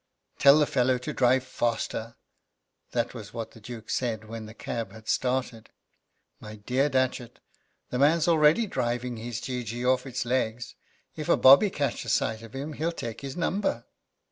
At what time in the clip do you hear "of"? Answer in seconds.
12.41-12.55